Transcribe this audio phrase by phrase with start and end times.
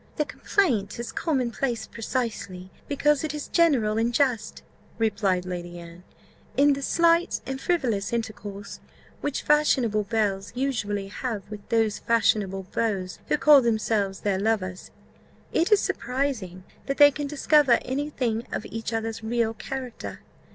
[0.15, 4.63] "The complaint is common place precisely because it is general and just,"
[4.97, 6.03] replied Lady Anne.
[6.57, 8.79] "In the slight and frivolous intercourse,
[9.21, 14.89] which fashionable belles usually have with those fashionable beaux who call themselves their lovers,
[15.53, 20.21] it is surprising that they can discover any thing of each other's real character.